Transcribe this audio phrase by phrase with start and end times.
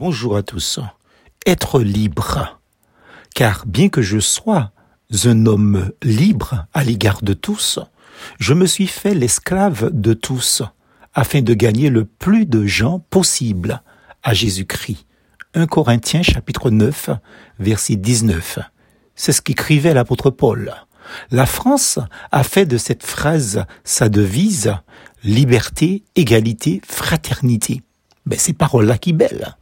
[0.00, 0.80] Bonjour à tous.
[1.44, 2.58] Être libre.
[3.34, 4.72] Car bien que je sois
[5.24, 7.78] un homme libre à l'égard de tous,
[8.38, 10.62] je me suis fait l'esclave de tous
[11.12, 13.82] afin de gagner le plus de gens possible
[14.22, 15.04] à Jésus-Christ.
[15.52, 17.10] 1 Corinthiens chapitre 9
[17.58, 18.58] verset 19.
[19.16, 20.72] C'est ce qu'écrivait l'apôtre Paul.
[21.30, 21.98] La France
[22.32, 24.74] a fait de cette phrase sa devise
[25.24, 27.82] liberté, égalité, fraternité.
[28.24, 29.56] Ben, ces paroles-là qui belles.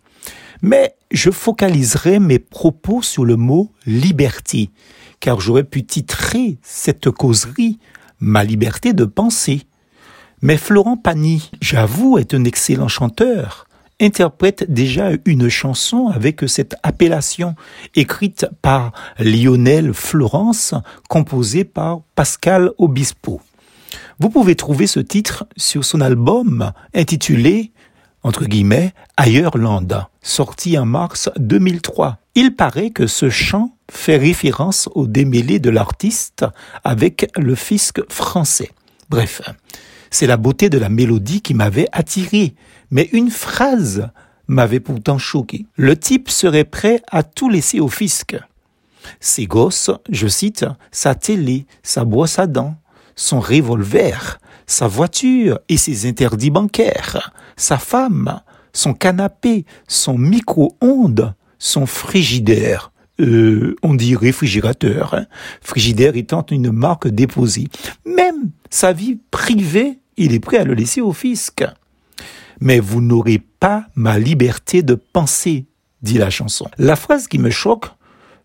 [0.62, 4.70] Mais je focaliserai mes propos sur le mot liberté,
[5.20, 7.78] car j'aurais pu titrer cette causerie
[8.20, 9.62] Ma liberté de penser.
[10.42, 13.69] Mais Florent Pagny, j'avoue, est un excellent chanteur,
[14.00, 17.55] interprète déjà une chanson avec cette appellation,
[17.95, 20.75] écrite par Lionel Florence,
[21.09, 23.41] composée par Pascal Obispo.
[24.19, 27.72] Vous pouvez trouver ce titre sur son album intitulé
[28.28, 29.88] entre guillemets, Ailleurs-Land,
[30.20, 32.19] sorti en mars 2003.
[32.34, 36.44] Il paraît que ce chant fait référence au démêlé de l'artiste
[36.84, 38.70] avec le fisc français.
[39.08, 39.41] Bref,
[40.11, 42.55] c'est la beauté de la mélodie qui m'avait attiré,
[42.91, 44.11] mais une phrase
[44.47, 45.64] m'avait pourtant choqué.
[45.77, 48.36] Le type serait prêt à tout laisser au fisc.
[49.20, 52.77] Ses gosses, je cite, sa télé, sa brosse à dents,
[53.19, 58.41] son revolver, sa voiture et ses interdits bancaires, sa femme,
[58.72, 62.92] son canapé, son micro-ondes, son frigidaire.
[63.20, 65.27] Euh, on dit réfrigérateur, hein.
[65.60, 67.69] frigidaire étant une marque déposée.
[68.06, 71.64] Même sa vie privée, il est prêt à le laisser au fisc.
[72.60, 75.66] Mais vous n'aurez pas ma liberté de penser,
[76.03, 76.69] dit la chanson.
[76.78, 77.86] La phrase qui me choque,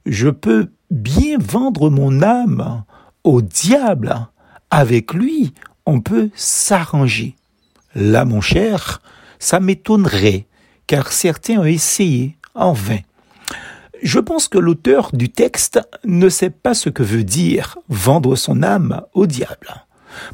[0.08, 2.84] je peux bien vendre mon âme
[3.24, 4.28] au diable.
[4.76, 5.54] Avec lui,
[5.86, 7.36] on peut s'arranger.
[7.94, 9.04] Là, mon cher,
[9.38, 10.48] ça m'étonnerait,
[10.88, 12.98] car certains ont essayé en vain.
[14.02, 18.64] Je pense que l'auteur du texte ne sait pas ce que veut dire vendre son
[18.64, 19.86] âme au diable.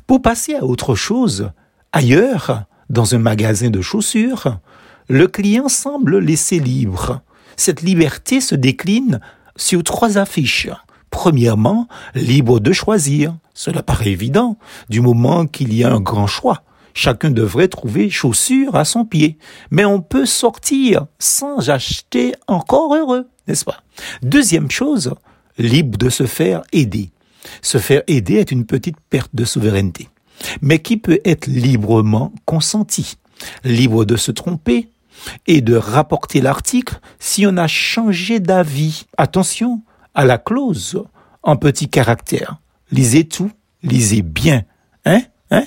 [0.07, 1.51] Pour passer à autre chose,
[1.91, 4.57] ailleurs, dans un magasin de chaussures,
[5.09, 7.19] le client semble laisser libre.
[7.57, 9.19] Cette liberté se décline
[9.57, 10.69] sur trois affiches.
[11.09, 13.35] Premièrement, libre de choisir.
[13.53, 14.57] Cela paraît évident,
[14.89, 16.63] du moment qu'il y a un grand choix.
[16.93, 19.37] Chacun devrait trouver chaussures à son pied.
[19.71, 23.83] Mais on peut sortir sans acheter encore heureux, n'est-ce pas?
[24.21, 25.13] Deuxième chose,
[25.57, 27.11] libre de se faire aider.
[27.61, 30.09] Se faire aider est une petite perte de souveraineté,
[30.61, 33.15] mais qui peut être librement consentie.
[33.63, 34.89] Libre de se tromper
[35.47, 39.05] et de rapporter l'article si on a changé d'avis.
[39.17, 39.81] Attention,
[40.15, 41.03] à la clause
[41.43, 42.59] en petit caractère.
[42.91, 43.51] Lisez tout,
[43.83, 44.63] lisez bien.
[45.05, 45.21] Hein?
[45.51, 45.63] Hein?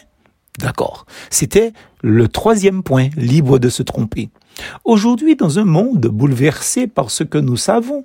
[0.59, 1.07] D'accord.
[1.31, 1.73] C'était
[2.03, 4.31] le troisième point, libre de se tromper.
[4.85, 8.03] Aujourd'hui, dans un monde bouleversé par ce que nous savons,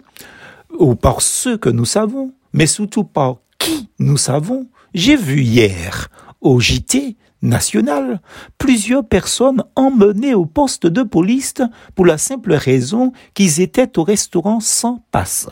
[0.79, 6.09] ou par ce que nous savons, mais surtout par qui nous savons, j'ai vu hier,
[6.41, 8.21] au JT national,
[8.57, 11.55] plusieurs personnes emmenées au poste de police
[11.95, 15.47] pour la simple raison qu'ils étaient au restaurant sans passe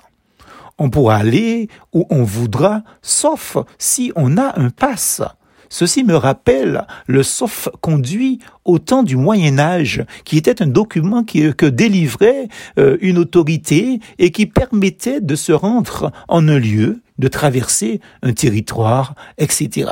[0.78, 5.22] on pourra aller où on voudra, sauf si on a un passe.
[5.69, 11.66] Ceci me rappelle le sauf-conduit au temps du Moyen Âge, qui était un document que
[11.66, 12.47] délivrait
[12.78, 18.34] euh, une autorité et qui permettait de se rendre en un lieu, de traverser un
[18.34, 19.91] territoire, etc.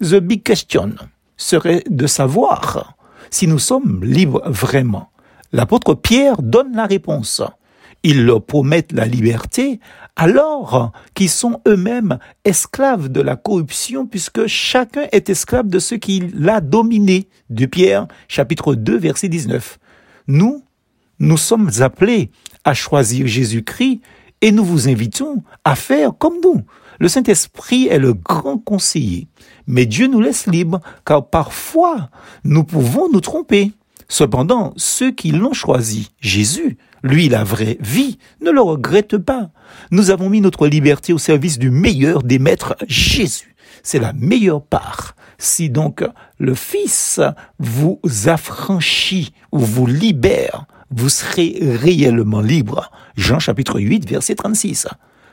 [0.00, 0.94] The big question
[1.36, 2.96] serait de savoir
[3.30, 5.10] si nous sommes libres vraiment.
[5.52, 7.42] L'apôtre Pierre donne la réponse
[8.02, 9.80] ils leur promettent la liberté,
[10.16, 16.48] alors qu'ils sont eux-mêmes esclaves de la corruption, puisque chacun est esclave de ce qu'il
[16.48, 17.28] a dominé.
[17.50, 19.78] De Pierre, chapitre 2, verset 19.
[20.26, 20.62] Nous,
[21.18, 22.30] nous sommes appelés
[22.64, 24.00] à choisir Jésus-Christ
[24.40, 26.62] et nous vous invitons à faire comme nous.
[26.98, 29.28] Le Saint-Esprit est le grand conseiller,
[29.66, 32.10] mais Dieu nous laisse libres, car parfois
[32.44, 33.72] nous pouvons nous tromper.
[34.12, 39.48] Cependant, ceux qui l'ont choisi, Jésus, lui la vraie vie, ne le regrette pas.
[39.90, 43.56] Nous avons mis notre liberté au service du meilleur des maîtres, Jésus.
[43.82, 45.16] C'est la meilleure part.
[45.38, 46.04] Si donc
[46.36, 47.22] le Fils
[47.58, 52.90] vous affranchit ou vous libère, vous serez réellement libre.
[53.16, 54.88] Jean chapitre 8, verset 36.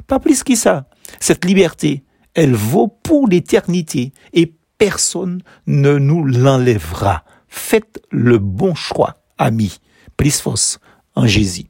[0.08, 0.88] Pas plus que ça.
[1.20, 7.26] Cette liberté, elle vaut pour l'éternité et personne ne nous l'enlèvera.
[7.50, 9.80] Faites le bon choix, amis.
[10.18, 10.80] Plus fausse
[11.16, 11.66] en Jésus.